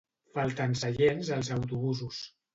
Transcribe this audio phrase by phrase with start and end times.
[0.37, 2.25] Falten seients als autobusos